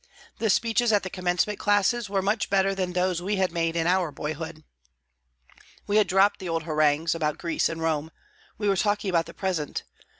The 0.39 0.49
speeches 0.49 0.91
at 0.91 1.03
the 1.03 1.11
commencement 1.11 1.59
classes 1.59 2.09
were 2.09 2.23
much 2.23 2.49
better 2.49 2.73
than 2.73 2.93
those 2.93 3.21
we 3.21 3.35
had 3.35 3.51
made 3.51 3.75
in 3.75 3.85
our 3.85 4.11
boyhood. 4.11 4.63
We 5.85 5.97
had 5.97 6.07
dropped 6.07 6.39
the 6.39 6.49
old 6.49 6.63
harangues 6.63 7.13
about 7.13 7.37
Greece 7.37 7.69
and 7.69 7.83
Rome. 7.83 8.09
We 8.57 8.67
were 8.67 8.77
talking 8.77 9.11
about 9.11 9.27
the 9.27 9.35
present. 9.35 9.83